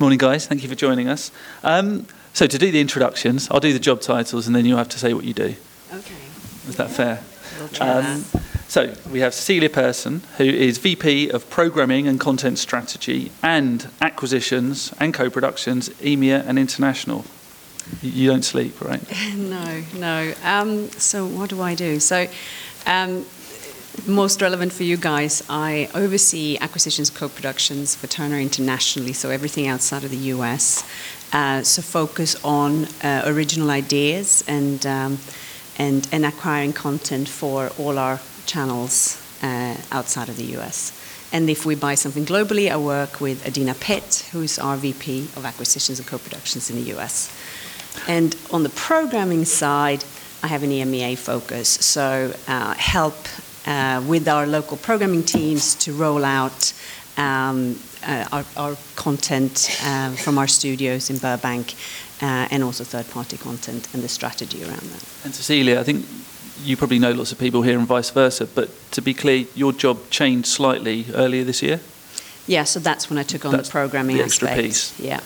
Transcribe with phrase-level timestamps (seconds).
[0.00, 0.46] Morning, guys.
[0.46, 1.30] Thank you for joining us.
[1.62, 4.88] Um, so, to do the introductions, I'll do the job titles and then you'll have
[4.88, 5.54] to say what you do.
[5.92, 6.14] Okay.
[6.68, 7.22] Is that fair?
[7.58, 8.24] We'll try Um,
[8.66, 14.90] so, we have Cecilia Persson, who is VP of Programming and Content Strategy and Acquisitions
[14.98, 17.26] and Co productions, EMEA and International.
[18.00, 19.02] You- You don't sleep, right?
[19.36, 20.32] No, no.
[20.42, 22.00] Um, so what do I do?
[22.00, 22.26] So,
[22.86, 23.26] um,
[24.06, 29.66] most relevant for you guys, I oversee acquisitions and co-productions for Turner internationally, so everything
[29.66, 30.84] outside of the US.
[31.32, 35.18] Uh, so focus on uh, original ideas and, um,
[35.78, 40.92] and and acquiring content for all our channels uh, outside of the US.
[41.32, 45.44] And if we buy something globally, I work with Adina Pitt, who's our VP of
[45.44, 47.30] acquisitions and co-productions in the US.
[48.08, 50.04] And on the programming side,
[50.42, 53.16] I have an EMEA focus, so uh, help
[53.66, 56.72] uh, with our local programming teams to roll out
[57.16, 61.74] um, uh, our, our content uh, from our studios in Burbank
[62.22, 65.04] uh, and also third-party content and the strategy around that.
[65.24, 66.06] And Cecilia, I think
[66.64, 69.72] you probably know lots of people here and vice versa, but to be clear, your
[69.72, 71.80] job changed slightly earlier this year?
[72.46, 74.66] Yeah, so that's when I took on That's the programming the extra aspect.
[74.66, 75.00] piece.
[75.00, 75.20] Yeah.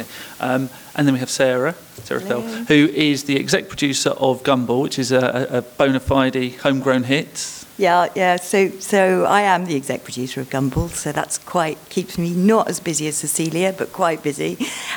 [0.00, 0.08] Okay.
[0.40, 2.40] Um, and then we have Sarah, Sarah Hello.
[2.40, 7.64] who is the exec producer of Gumball, which is a, a, bona fide homegrown hit.
[7.78, 8.36] Yeah, yeah.
[8.36, 12.68] So, so I am the exec producer of Gumball, so that's quite keeps me not
[12.68, 14.56] as busy as Cecilia, but quite busy.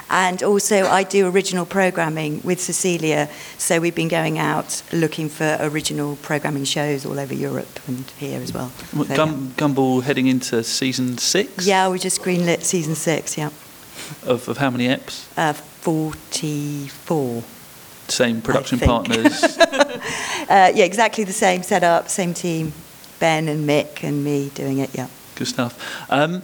[0.09, 3.29] And also, I do original programming with Cecilia.
[3.57, 8.41] So we've been going out looking for original programming shows all over Europe and here
[8.41, 8.69] as well.
[8.93, 13.37] So, Gum, Gumball heading into season six yeah, we just greenlit season six.
[13.37, 13.49] Yeah,
[14.25, 15.25] of, of how many eps?
[15.37, 17.43] uh, forty-four.
[18.07, 19.57] Same production partners.
[20.49, 22.73] Uh, yeah, exactly the same setup, same team.
[23.19, 24.89] Ben and Mick and me doing it.
[24.95, 25.07] Yeah.
[25.35, 25.77] Good stuff.
[26.09, 26.41] Um,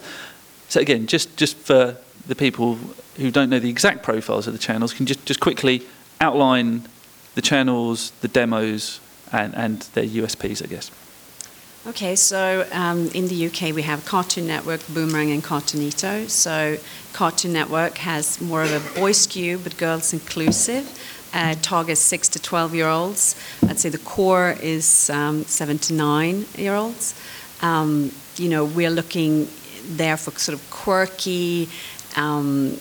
[0.70, 2.78] so again, just just for the people
[3.18, 5.88] who don't know the exact profiles of the channels, can you just just quickly
[6.22, 6.84] outline
[7.34, 9.00] the channels, the demos,
[9.32, 10.92] and and their USPs, I guess.
[11.88, 16.28] Okay, so um, in the UK we have Cartoon Network, Boomerang, and Cartoonito.
[16.28, 16.78] So
[17.14, 20.90] Cartoon Network has more of a boy skew, but girls inclusive.
[21.32, 23.36] Uh, targets six to twelve year olds.
[23.68, 27.14] I'd say the core is um, seven to nine year olds.
[27.62, 29.48] Um, you know, we're looking
[29.88, 31.70] there for sort of quirky.
[32.16, 32.80] Um,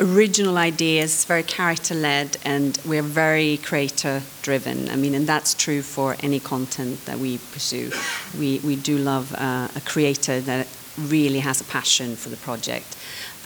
[0.00, 4.88] original ideas, very character led, and we're very creator driven.
[4.88, 7.90] I mean, and that's true for any content that we pursue.
[8.38, 10.66] We, we do love uh, a creator that
[10.98, 12.96] really has a passion for the project.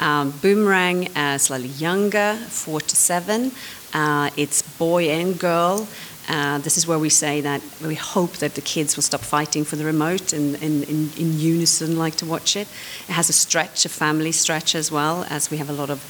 [0.00, 3.52] Um, Boomerang, uh, slightly younger, four to seven.
[3.92, 5.88] Uh, it's boy and girl.
[6.28, 9.64] Uh, this is where we say that we hope that the kids will stop fighting
[9.64, 12.68] for the remote and in, unison like to watch it.
[13.08, 16.04] It has a stretch, a family stretch as well, as we have a lot of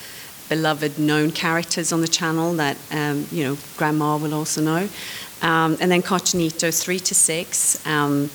[0.49, 4.89] beloved known characters on the channel that um, you know grandma will also know.
[5.41, 8.31] Um, and then Cartoonito, three to six, um,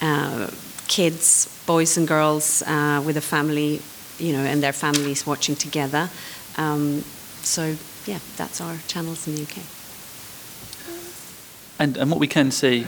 [0.00, 0.50] uh,
[0.88, 3.80] kids, boys and girls uh, with a family,
[4.18, 6.10] you know, and their families watching together.
[6.56, 7.02] Um,
[7.42, 9.58] so yeah, that's our channels in the UK.
[11.78, 12.86] And, and what we can see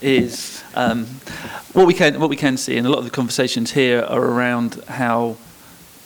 [0.00, 1.06] is um,
[1.74, 4.20] what we can what we can see, and a lot of the conversations here are
[4.20, 5.36] around how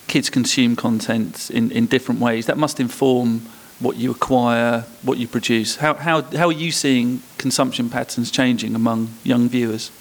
[0.08, 2.46] kids consume content in, in different ways.
[2.46, 3.42] That must inform
[3.78, 5.76] what you acquire, what you produce.
[5.76, 9.92] How, how, how are you seeing consumption patterns changing among young viewers?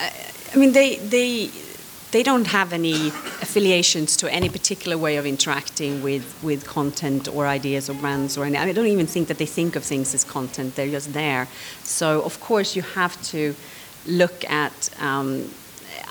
[0.00, 1.50] I mean, they they
[2.14, 3.08] they don't have any
[3.42, 8.44] affiliations to any particular way of interacting with, with content or ideas or brands or
[8.44, 8.56] any.
[8.56, 10.76] I, I don't even think that they think of things as content.
[10.76, 11.48] They're just there.
[11.82, 13.56] So of course you have to
[14.06, 15.50] look at um,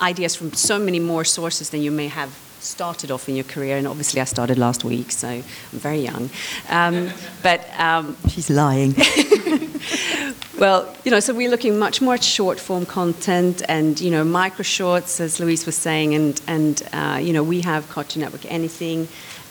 [0.02, 3.78] ideas from so many more sources than you may have started off in your career.
[3.78, 6.30] And obviously I started last week, so I'm very young.
[6.70, 7.10] Um,
[7.42, 8.96] but um, She's lying.
[10.58, 14.24] well, you know, so we're looking much more at short form content and, you know,
[14.24, 18.46] micro shorts, as Louise was saying, and, and uh, you know, we have Cartoon Network
[18.52, 19.08] Anything,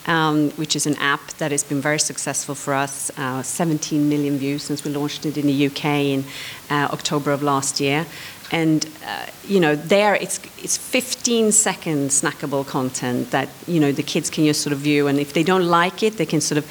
[0.06, 4.38] um, which is an app that has been very successful for us, uh, 17 million
[4.38, 6.24] views since we launched it in the UK in
[6.70, 8.06] uh, October of last year.
[8.50, 14.02] And, uh, you know, there it's, it's 15 second snackable content that, you know, the
[14.02, 15.06] kids can just sort of view.
[15.06, 16.66] And if they don't like it, they can sort of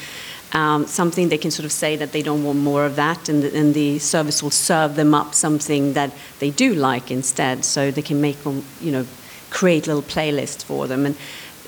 [0.53, 3.43] um, something they can sort of say that they don't want more of that, and
[3.43, 7.89] the, and the service will serve them up something that they do like instead, so
[7.89, 9.05] they can make them, you know,
[9.49, 11.05] create little playlists for them.
[11.05, 11.15] And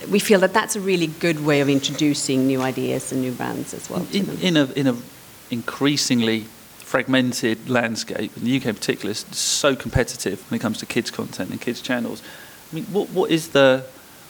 [0.09, 3.73] we feel that that's a really good way of introducing new ideas and new brands
[3.73, 4.05] as well.
[4.11, 4.95] In, in a in a
[5.49, 6.41] increasingly
[6.77, 11.11] fragmented landscape, and the UK in particular is so competitive when it comes to kids
[11.11, 12.21] content and kids channels.
[12.71, 13.85] I mean, what what is the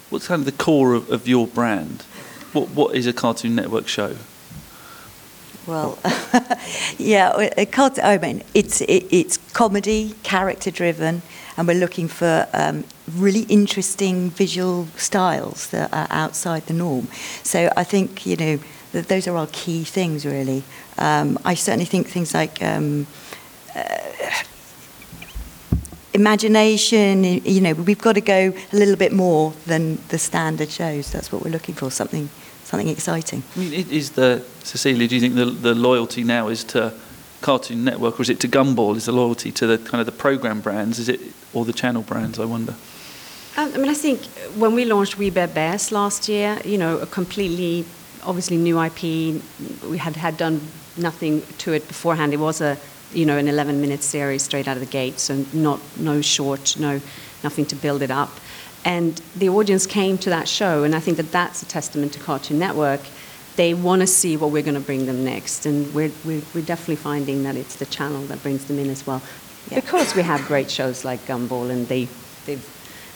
[0.10, 2.04] what's kind of the core of, of your brand?
[2.54, 4.16] What what is a Cartoon Network show?
[5.66, 5.98] Well,
[6.98, 11.22] yeah, a cult, I mean, it's it, it's comedy, character driven,
[11.56, 12.84] and we're looking for um,
[13.16, 17.08] really interesting visual styles that are outside the norm.
[17.44, 18.60] So I think you know
[18.92, 20.64] that those are our key things really.
[20.98, 22.62] Um, I certainly think things like.
[22.62, 23.08] Um,
[23.76, 23.98] uh,
[26.16, 31.12] imagination, you know, we've got to go a little bit more than the standard shows.
[31.12, 32.30] That's what we're looking for, something
[32.74, 33.44] something exciting.
[33.56, 35.08] I mean, is the Cecilia?
[35.08, 36.92] Do you think the the loyalty now is to
[37.42, 38.96] Cartoon Network, or is it to Gumball?
[38.96, 40.98] Is the loyalty to the kind of the program brands?
[40.98, 41.20] Is it
[41.54, 42.40] or the channel brands?
[42.40, 42.74] I wonder.
[43.58, 44.26] Um, I mean, I think
[44.58, 47.86] when we launched We Bare Bears last year, you know, a completely,
[48.24, 49.04] obviously new IP.
[49.88, 50.60] We had had done
[50.98, 52.34] nothing to it beforehand.
[52.34, 52.78] It was a,
[53.14, 57.00] you know, an 11-minute series straight out of the gate, so not no short, no
[57.44, 58.32] nothing to build it up.
[58.86, 62.20] And the audience came to that show, and I think that that's a testament to
[62.20, 63.02] Cartoon Network.
[63.56, 66.66] They want to see what we're going to bring them next, and we're, we're, we're
[66.66, 69.22] definitely finding that it's the channel that brings them in as well.
[69.70, 69.80] Yeah.
[69.80, 72.08] Because we have great shows like Gumball, and they,
[72.46, 72.60] they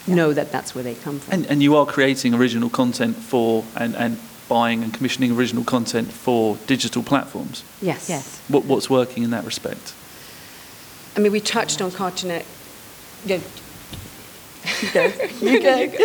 [0.08, 1.34] know that that's where they come from.
[1.34, 6.12] And, and you are creating original content for and, and buying and commissioning original content
[6.12, 7.64] for digital platforms.
[7.82, 8.10] yes.
[8.10, 8.42] Yes.
[8.48, 9.94] What, what's working in that respect?
[11.16, 12.48] I mean, we touched on Cartoon Network.
[13.26, 13.40] Yeah,
[15.42, 15.76] You go.
[15.76, 15.98] You go.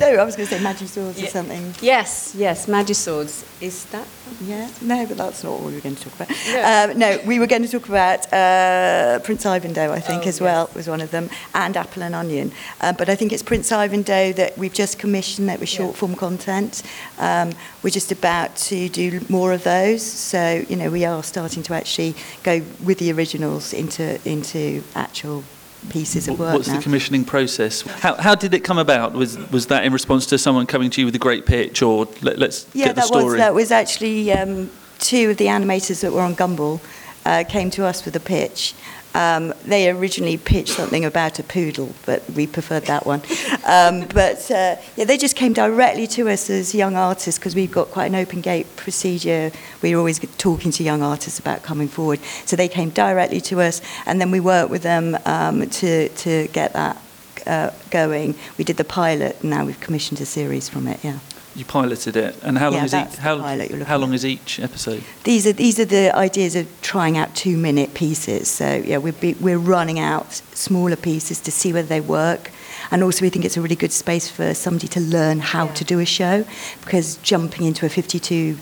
[0.00, 1.74] no, I was going to say magic swords or something.
[1.80, 3.44] Yes, yes, Magiswords.
[3.62, 4.06] Is that?
[4.40, 6.28] Yeah, no, but that's not what we were going to talk about.
[6.52, 6.92] No.
[6.92, 10.40] Um, no, we were going to talk about uh, Prince Ivandoe, I think, Oh, as
[10.40, 10.76] well, yes.
[10.76, 12.52] was one of them, and Apple and Onion.
[12.80, 15.78] Um, but I think it's Prince Ivandoe that we've just commissioned that was Yeah.
[15.78, 16.82] short form content.
[17.18, 17.52] Um,
[17.82, 20.02] we're just about to do more of those.
[20.04, 25.42] So, you know, we are starting to actually go with the originals into, into actual
[25.90, 26.76] pieces of work What's now.
[26.76, 27.82] the commissioning process?
[27.82, 29.12] How, how did it come about?
[29.12, 32.06] Was, was that in response to someone coming to you with a great pitch, or
[32.22, 33.24] let, us Yeah, get the story?
[33.24, 36.80] was that was actually um, two of the animators that were on Gumball
[37.24, 38.74] uh, came to us with a pitch.
[39.14, 43.22] Um, they originally pitched something about a poodle, but we preferred that one.
[43.66, 47.72] Um, but uh, yeah, they just came directly to us as young artists because we've
[47.72, 49.50] got quite an open gate procedure.
[49.82, 52.20] We're always talking to young artists about coming forward.
[52.44, 56.48] So they came directly to us, and then we worked with them um, to to
[56.48, 57.02] get that
[57.46, 58.34] uh, going.
[58.56, 61.02] We did the pilot, and now we've commissioned a series from it.
[61.02, 61.18] Yeah.
[61.58, 63.16] You piloted it, and how long Yeah, is each?
[63.16, 64.14] How, pilot you're how long at.
[64.14, 65.02] is each episode?
[65.24, 68.46] These are these are the ideas of trying out two minute pieces.
[68.48, 72.52] So yeah, we're be, we're running out smaller pieces to see whether they work,
[72.92, 75.72] and also we think it's a really good space for somebody to learn how Yeah.
[75.74, 76.44] to do a show,
[76.84, 78.56] because jumping into a 52,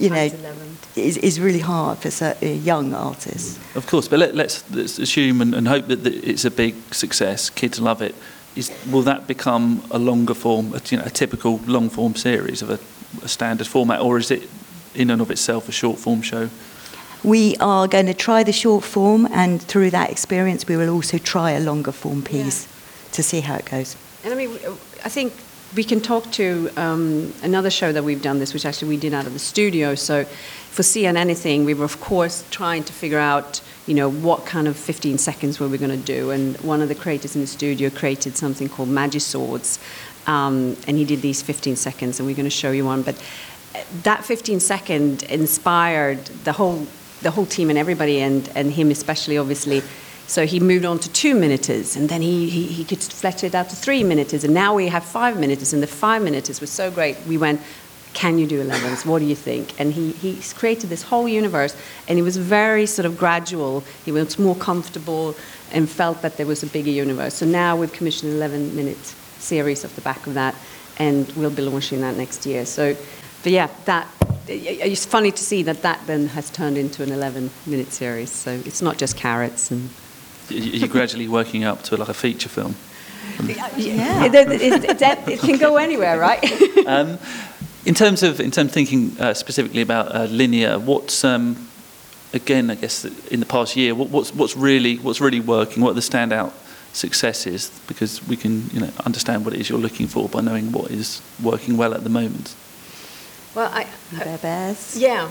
[0.00, 0.28] you know,
[0.96, 3.60] is is really hard for cer- uh, young artists.
[3.76, 6.74] Of course, but let, let's, let's assume and, and hope that, that it's a big
[6.92, 7.48] success.
[7.48, 8.16] Kids love it.
[8.56, 12.62] Is, will that become a longer form, a, you know, a typical long form series
[12.62, 12.78] of a,
[13.24, 14.48] a standard format, or is it
[14.94, 16.48] in and of itself a short form show?
[17.24, 21.18] We are going to try the short form, and through that experience, we will also
[21.18, 22.68] try a longer form piece
[23.12, 23.96] to see how it goes.
[24.22, 24.50] And I mean,
[25.04, 25.32] I think
[25.74, 29.14] we can talk to um, another show that we've done this, which actually we did
[29.14, 29.94] out of the studio.
[29.94, 34.46] So for CN Anything, we were of course trying to figure out, you know, what
[34.46, 36.30] kind of 15 seconds were we going to do.
[36.30, 39.78] And one of the creators in the studio created something called Magiswords,
[40.26, 43.02] um, and he did these 15 seconds, and we're going to show you one.
[43.02, 43.20] But
[44.02, 46.86] that 15 second inspired the whole
[47.22, 49.82] the whole team and everybody and, and him especially obviously
[50.26, 53.54] so he moved on to two minutes and then he, he, he could flesh it
[53.54, 56.70] out to three minutes and now we have five minutes and the five minutes was
[56.70, 57.60] so great we went
[58.14, 61.76] can you do 11s what do you think and he, he's created this whole universe
[62.08, 65.34] and it was very sort of gradual he was more comfortable
[65.72, 68.96] and felt that there was a bigger universe so now we've commissioned an 11 minute
[69.38, 70.54] series off the back of that
[70.98, 72.96] and we'll be launching that next year so
[73.42, 74.06] but yeah, that
[74.48, 78.30] it's funny to see that that then has turned into an 11-minute series.
[78.30, 79.90] So it's not just carrots and.
[80.50, 82.74] Y- You're gradually working up to like a feature film.
[83.76, 84.24] Yeah.
[84.24, 86.42] It, it- it- it- it can go anywhere, right?
[86.86, 87.18] Um,
[87.84, 91.68] in terms of in terms of thinking uh, specifically about uh, linear, what's um,
[92.32, 95.82] again, I guess in the past year, what, what's what's really what's really working?
[95.82, 96.52] What are the standout
[96.92, 97.70] successes?
[97.86, 100.90] Because we can you know understand what it is you're looking for by knowing what
[100.90, 102.54] is working well at the moment.
[103.54, 104.96] well, I, We Bare Bears.
[104.98, 105.30] yeah.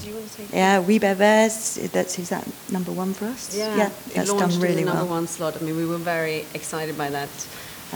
[0.00, 0.52] Do you want to take?
[0.52, 1.76] Yeah, We Bare Bears.
[1.92, 3.56] That's is that number one for us?
[3.56, 5.20] Yeah, that's it launched done really in the number well.
[5.20, 5.56] one slot.
[5.60, 7.28] I mean, we were very excited by that.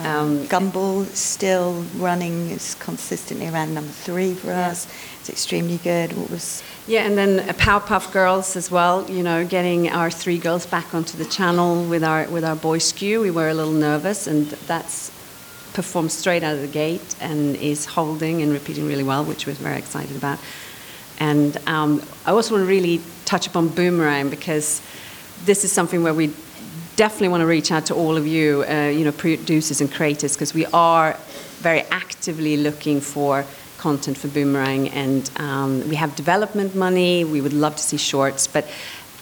[0.04, 4.68] Um, Um, Gumball still running is consistently around number three for Yeah.
[4.70, 4.86] us.
[5.20, 6.16] It's extremely good.
[6.16, 9.04] What was Yeah, and then uh, Powerpuff Girls as well.
[9.10, 12.78] You know, getting our three girls back onto the channel with our with our boy
[12.78, 13.20] skew.
[13.20, 15.10] We were a little nervous, and that's
[15.74, 19.54] performed straight out of the gate and is holding and repeating really well, which we're
[19.54, 20.38] very excited about.
[21.20, 24.80] And um, I also want to really touch upon Boomerang because
[25.44, 26.32] this is something where we
[26.98, 30.32] definitely want to reach out to all of you, uh, you know, producers and creators,
[30.34, 31.16] because we are
[31.60, 33.44] very actively looking for
[33.78, 37.24] content for Boomerang, and um, we have development money.
[37.24, 38.64] We would love to see shorts, but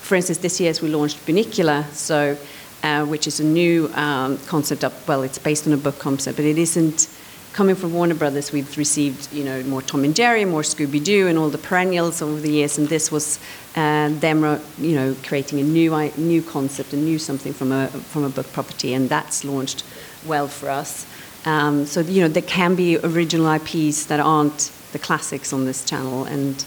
[0.07, 2.39] for instance, this year we launched Bunnicula, so
[2.83, 4.83] uh, which is a new um, concept.
[4.83, 7.09] Of, well, it's based on a book concept, but it isn't
[7.57, 8.53] coming from Warner Brothers.
[8.53, 12.21] We've received, you know, more Tom and Jerry, more Scooby Doo, and all the perennials
[12.21, 12.77] over the years.
[12.77, 13.41] And this was
[13.75, 17.89] uh, them, uh, you know, creating a new new concept, a new something from a
[17.89, 19.85] from a book property, and that's launched
[20.27, 21.07] well for us.
[21.47, 25.83] Um, so you know, there can be original IPs that aren't the classics on this
[25.83, 26.63] channel, and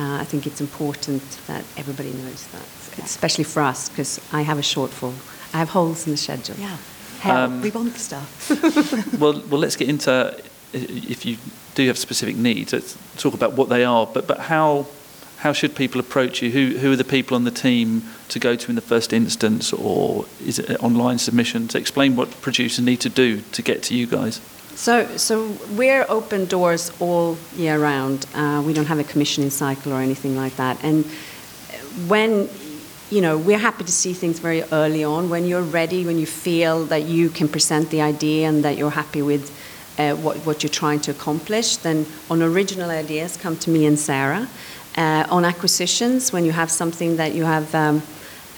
[0.00, 3.04] uh, I think it's important that everybody knows that, yeah.
[3.04, 5.12] especially for us, because I have a shortfall.
[5.52, 6.56] I have holes in the schedule.
[6.58, 6.78] Yeah.
[7.24, 8.50] Um, we want the stuff.
[9.20, 10.40] well, well, let's get into
[10.72, 11.36] if you
[11.74, 12.72] do have specific needs.
[12.72, 14.06] Let's talk about what they are.
[14.06, 14.86] But but how
[15.38, 16.50] how should people approach you?
[16.50, 19.72] Who who are the people on the team to go to in the first instance,
[19.72, 21.68] or is it an online submission?
[21.68, 24.40] To explain what producers need to do to get to you guys.
[24.74, 28.26] So, so we're open doors all year round.
[28.34, 30.82] Uh, we don't have a commissioning cycle or anything like that.
[30.82, 31.04] And
[32.08, 32.48] when,
[33.12, 35.28] you know, we're happy to see things very early on.
[35.28, 38.96] When you're ready, when you feel that you can present the idea and that you're
[39.02, 39.50] happy with
[39.98, 43.98] uh, what, what you're trying to accomplish, then on original ideas, come to me and
[43.98, 44.48] Sarah.
[44.96, 48.02] Uh, on acquisitions, when you have something that you have, um,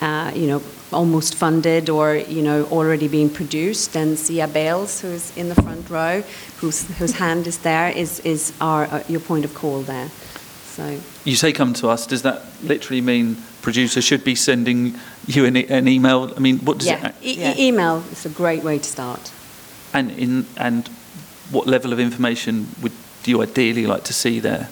[0.00, 3.96] uh, you know, almost funded or you know already being produced.
[3.96, 6.22] And Sia Bales, who's in the front row,
[6.58, 10.10] whose whose hand is there, is is our uh, your point of call there.
[10.74, 12.06] So you say come to us.
[12.06, 16.32] Does that literally mean producer should be sending you an, an email?
[16.36, 17.08] I mean, what does yeah.
[17.08, 17.14] it?
[17.22, 17.54] E- yeah.
[17.56, 19.32] email is a great way to start.
[19.92, 20.88] And in and
[21.52, 24.68] what level of information would do you ideally like to see there?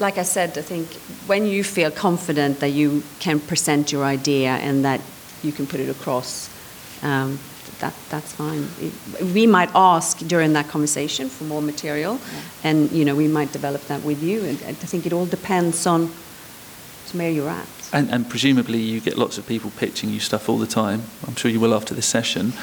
[0.00, 0.88] like I said, I think
[1.28, 5.00] when you feel confident that you can present your idea and that
[5.42, 6.50] you can put it across,
[7.02, 7.38] um,
[7.80, 8.68] that, that's fine.
[9.34, 12.70] we might ask during that conversation for more material, yeah.
[12.70, 14.44] and you know we might develop that with you.
[14.44, 16.10] And I think it all depends on
[17.12, 17.68] where you're at.
[17.92, 21.02] And, and, presumably you get lots of people pitching you stuff all the time.
[21.26, 22.54] I'm sure you will after this session.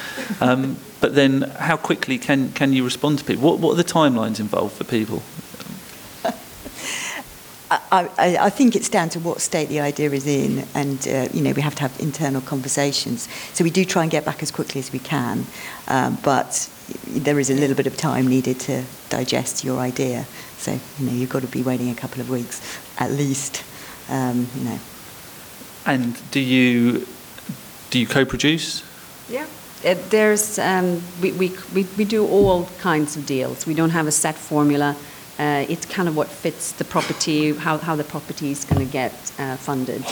[0.41, 3.43] Um, but then, how quickly can can you respond to people?
[3.43, 5.21] What what are the timelines involved for people?
[7.71, 11.27] I, I, I, think it's down to what state the idea is in, and uh,
[11.31, 13.27] you know we have to have internal conversations.
[13.53, 15.45] So we do try and get back as quickly as we can,
[15.87, 16.69] um, but
[17.07, 20.25] there is a little bit of time needed to digest your idea.
[20.57, 22.61] So you know you've got to be waiting a couple of weeks
[22.97, 23.63] at least.
[24.09, 24.79] Um, you know.
[25.85, 27.07] And do you
[27.91, 28.83] do you co-produce?
[29.29, 29.45] Yeah.
[29.85, 33.65] Uh, there's um, we, we, we, we do all kinds of deals.
[33.65, 34.95] We don't have a set formula
[35.39, 38.91] uh, it's kind of what fits the property, how, how the property is going to
[38.91, 40.03] get uh, funded.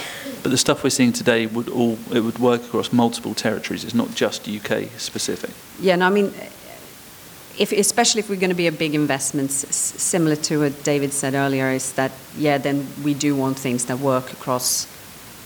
[0.41, 3.83] But the stuff we're seeing today would all it would work across multiple territories.
[3.83, 5.49] It's not just UK specific.
[5.81, 6.33] Yeah, no, I mean,
[7.57, 11.33] if, especially if we're going to be a big investment, similar to what David said
[11.33, 14.87] earlier, is that yeah, then we do want things that work across,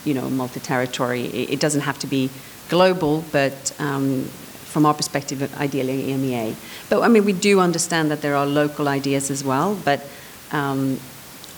[0.06, 1.24] you know, multi-territory.
[1.26, 2.30] It, it doesn't have to be
[2.70, 4.30] global, but um,
[4.72, 6.56] from our perspective, ideally EMEA.
[6.90, 10.08] But I mean, we do understand that there are local ideas as well, but
[10.52, 11.00] um,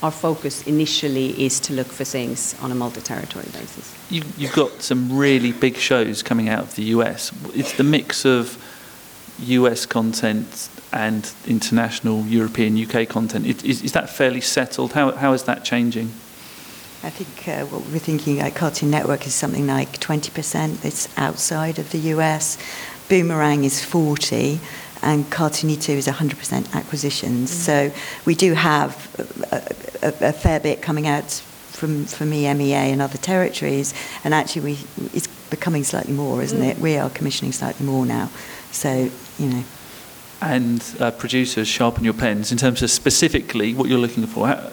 [0.02, 3.94] our focus initially is to look for things on a multi-territory basis.
[4.10, 7.32] You, have got some really big shows coming out of the US.
[7.54, 8.58] It's the mix of
[9.38, 13.46] US content and international European UK content.
[13.46, 14.92] Is, is that fairly settled?
[14.92, 16.12] How, how is that changing?
[17.02, 21.78] I think uh, what we're thinking at Cartoon Network is something like 20% that's outside
[21.78, 22.56] of the US.
[23.08, 24.60] Boomerang is 40
[25.02, 27.50] and Cartoonito is 100% acquisitions.
[27.50, 27.54] Mm.
[27.54, 27.92] So
[28.24, 28.96] we do have
[29.52, 33.92] a, a, a, fair bit coming out from, from EMEA and other territories,
[34.24, 34.78] and actually we,
[35.12, 36.70] it's becoming slightly more, isn't mm.
[36.70, 36.78] it?
[36.78, 38.30] We are commissioning slightly more now.
[38.70, 39.64] So, you know.
[40.40, 44.46] And uh, producers, sharpen your pens in terms of specifically what you're looking for.
[44.48, 44.70] How,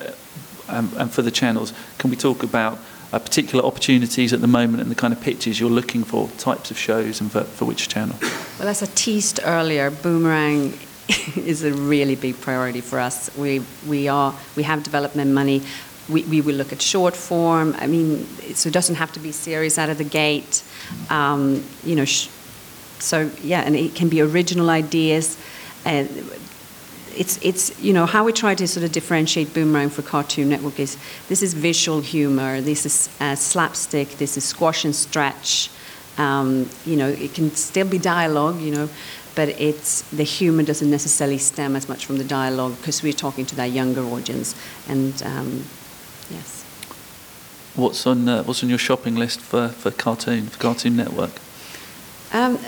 [0.69, 2.79] um, and for the channels, can we talk about
[3.11, 6.71] uh, particular opportunities at the moment and the kind of pitches you're looking for, types
[6.71, 8.15] of shows, and for, for which channel?
[8.59, 10.77] Well, as I teased earlier, Boomerang
[11.35, 13.35] is a really big priority for us.
[13.37, 15.61] We, we, are, we have development money.
[16.09, 17.75] We, we will look at short form.
[17.79, 18.25] I mean,
[18.55, 20.63] so it doesn't have to be series out of the gate.
[21.09, 22.29] Um, you know, sh-
[22.99, 25.37] so yeah, and it can be original ideas.
[25.85, 26.09] And
[27.17, 30.79] it's, it's, you know, how we try to sort of differentiate Boomerang for Cartoon Network
[30.79, 35.69] is this is visual humor, this is uh, slapstick, this is squash and stretch.
[36.17, 38.89] Um, you know, it can still be dialogue, you know,
[39.35, 43.45] but it's the humor doesn't necessarily stem as much from the dialogue because we're talking
[43.47, 44.55] to that younger audience.
[44.87, 45.65] And um,
[46.29, 46.63] yes.
[47.75, 51.31] What's on uh, What's on your shopping list for, for Cartoon for Cartoon Network?
[52.33, 52.59] Um,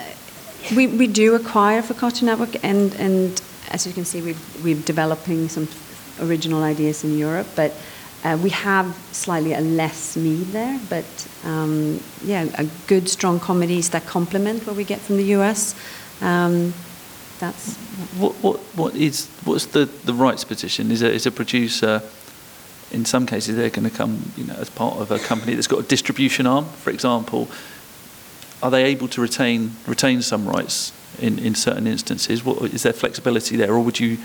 [0.76, 3.42] we, we do acquire for Cartoon Network, and, and
[3.74, 5.68] as you can see, we've, we're developing some
[6.22, 7.74] original ideas in Europe, but
[8.24, 10.80] uh, we have slightly a less need there.
[10.90, 15.76] But um, yeah, a good, strong comedies that complement what we get from the US.
[16.22, 16.74] Um,
[17.40, 17.76] that's
[18.18, 20.92] what, what, what is what's the, the rights position?
[20.92, 22.02] Is a, is a producer
[22.92, 25.68] in some cases they're going to come you know as part of a company that's
[25.68, 27.50] got a distribution arm, for example.
[28.62, 32.44] Are they able to retain retain some rights in, in certain instances?
[32.44, 34.18] What, is there flexibility there, or would you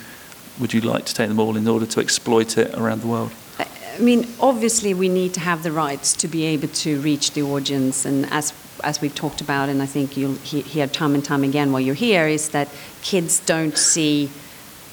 [0.61, 3.31] would you like to take them all in order to exploit it around the world?
[3.59, 7.43] I mean, obviously, we need to have the rights to be able to reach the
[7.43, 8.53] audience, and as
[8.85, 11.95] as we've talked about, and I think you'll hear time and time again while you're
[11.95, 12.69] here, is that
[13.03, 14.31] kids don't see,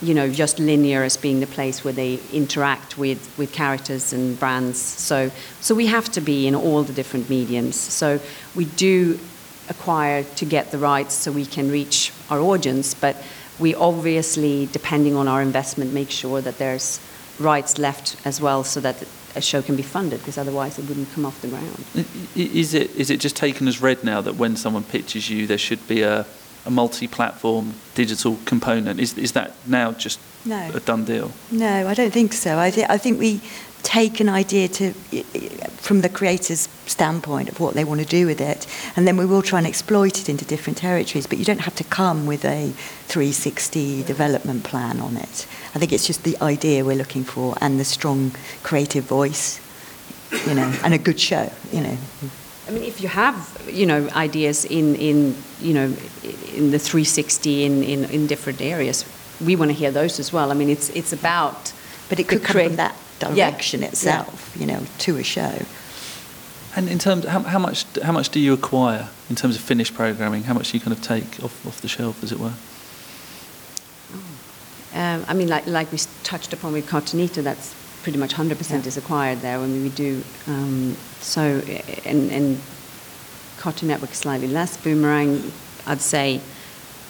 [0.02, 4.40] you know, just linear as being the place where they interact with, with characters and
[4.40, 4.80] brands.
[4.82, 7.80] So, so we have to be in all the different mediums.
[7.80, 8.20] So
[8.56, 9.20] we do
[9.70, 13.22] acquire to get the rights so we can reach our audience, but
[13.60, 17.00] we obviously, depending on our investment, make sure that there's
[17.40, 19.04] rights left as well so that
[19.36, 21.86] a show can be funded because otherwise it wouldn't come off the ground.
[22.36, 25.58] Is it, is it just taken as read now that when someone pitches you there
[25.58, 26.26] should be a,
[26.66, 29.00] a multi-platform digital component?
[29.00, 30.72] Is, is that now just no.
[30.74, 31.32] a done deal?
[31.52, 32.58] No, I don't think so.
[32.58, 33.42] I, th- I think we
[33.86, 34.92] take an idea to
[35.78, 38.66] from the creator's standpoint of what they want to do with it
[38.96, 41.76] and then we will try and exploit it into different territories but you don't have
[41.76, 42.72] to come with a
[43.06, 47.80] 360 development plan on it i think it's just the idea we're looking for and
[47.80, 48.32] the strong
[48.64, 49.62] creative voice
[50.48, 51.98] you know and a good show you know
[52.68, 55.94] I mean, if you have, you know, ideas in, in you know,
[56.56, 59.06] in the 360 in, in, in different areas,
[59.40, 60.50] we want to hear those as well.
[60.50, 61.72] I mean, it's, it's about...
[62.10, 63.88] But it could come from that direction yeah.
[63.88, 64.62] itself, yeah.
[64.62, 65.66] you know, to a show.
[66.76, 69.62] And in terms, of how, how much how much do you acquire in terms of
[69.62, 70.44] finished programming?
[70.44, 72.54] How much do you kind of take off, off the shelf, as it were?
[74.94, 78.78] Um, I mean, like like we touched upon with Cartoonito, that's pretty much 100% yeah.
[78.86, 79.60] is acquired there.
[79.60, 81.62] When we do um, so,
[82.06, 82.62] and, and
[83.58, 84.78] Cartoon Network slightly less.
[84.78, 85.52] Boomerang,
[85.88, 86.42] I'd say.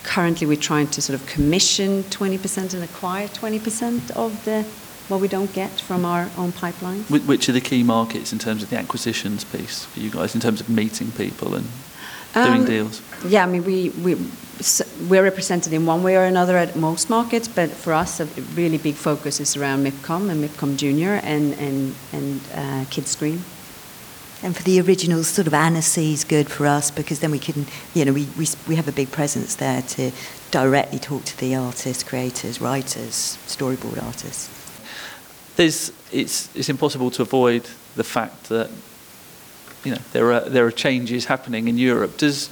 [0.04, 4.64] Currently, we're trying to sort of commission 20% and acquire 20% of the
[5.08, 7.02] what we don't get from our own pipeline.
[7.04, 10.42] Which are the key markets in terms of the acquisitions piece for you guys, in
[10.42, 11.68] terms of meeting people and
[12.34, 13.02] doing um, deals?
[13.26, 14.16] Yeah, I mean, we, we,
[15.08, 18.78] we're represented in one way or another at most markets, but for us, a really
[18.78, 23.40] big focus is around MIPCOM and MIPCOM Junior and, and, and uh, Kidscreen.
[24.44, 27.66] And for the originals, sort of Annecy is good for us because then we can,
[27.94, 30.12] you know, we, we, we have a big presence there to
[30.52, 34.65] directly talk to the artists, creators, writers, storyboard artists
[35.56, 38.70] there's, it's, it's impossible to avoid the fact that
[39.84, 42.18] you know, there, are, there are changes happening in Europe.
[42.18, 42.50] Does,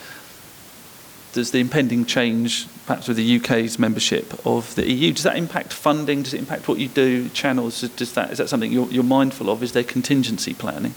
[1.33, 5.73] does the impending change, perhaps with the UK's membership of the EU, does that impact
[5.73, 6.23] funding?
[6.23, 7.81] Does it impact what you do, channels?
[7.81, 9.63] Does that, is that something you're, you're mindful of?
[9.63, 10.93] Is there contingency planning?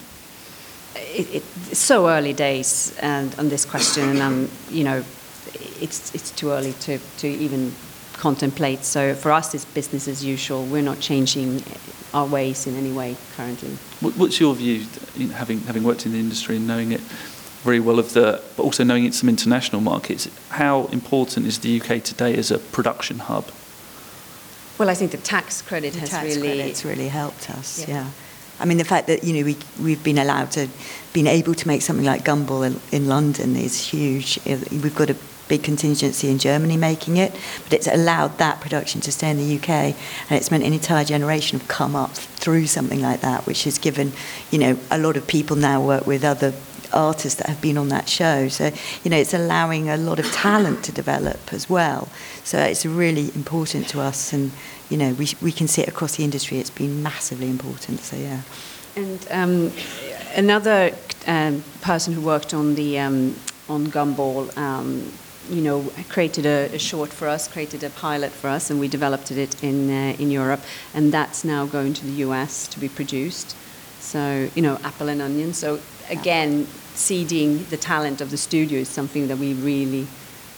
[0.94, 5.04] It, it's so early days and on this question, and um, you know,
[5.80, 7.72] it's it's too early to, to even
[8.18, 8.84] contemplate.
[8.84, 10.64] So for us, it's business as usual.
[10.64, 11.62] We're not changing
[12.14, 13.70] our ways in any way currently.
[14.00, 14.86] What's your view,
[15.32, 17.00] having having worked in the industry and knowing it
[17.62, 20.28] very well of the, but also knowing it's some international markets?
[20.50, 23.50] How important is the UK today as a production hub?
[24.78, 27.86] Well, I think the tax credit the has tax really credit's really helped us.
[27.88, 27.94] Yeah.
[27.94, 28.10] yeah.
[28.58, 30.68] I mean, the fact that you know we we've been allowed to,
[31.12, 34.38] been able to make something like Gumball in, in London is huge.
[34.46, 35.16] We've got a
[35.48, 37.32] big contingency in Germany making it,
[37.64, 41.04] but it's allowed that production to stay in the UK, and it's meant an entire
[41.04, 44.12] generation have come up through something like that, which has given,
[44.50, 46.52] you know, a lot of people now work with other
[46.92, 48.48] artists that have been on that show.
[48.48, 48.70] So,
[49.02, 52.08] you know, it's allowing a lot of talent to develop as well.
[52.44, 54.52] So it's really important to us, and
[54.88, 56.58] you know, we we can see it across the industry.
[56.58, 58.00] It's been massively important.
[58.00, 58.42] So yeah.
[58.94, 59.72] And um,
[60.34, 60.92] another
[61.26, 63.36] um, person who worked on the um,
[63.68, 65.12] on Gumball um,
[65.50, 68.88] you know, created a, a, short for us, created a pilot for us, and we
[68.88, 70.60] developed it in uh, in Europe,
[70.94, 73.56] and that's now going to the US to be produced.
[74.00, 75.52] So you know, apple and onion.
[75.52, 75.80] So
[76.10, 80.06] again, seeding the talent of the studio is something that we really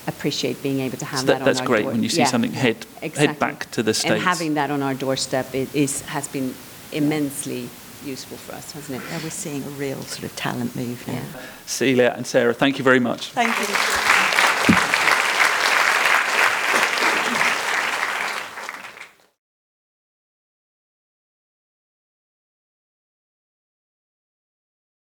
[0.06, 1.92] appreciate being able to have so that, that That's great door.
[1.92, 2.26] when you see yeah.
[2.26, 3.26] something head exactly.
[3.26, 4.14] head back to the states.
[4.14, 6.54] And having that on our doorstep is, is has been
[6.92, 7.68] immensely
[8.04, 9.06] useful for us, hasn't it?
[9.10, 11.14] Yeah, we're seeing a real sort of talent move now.
[11.14, 11.42] Yeah.
[11.66, 13.30] Celia and Sarah, thank you very much.
[13.32, 14.07] Thank you.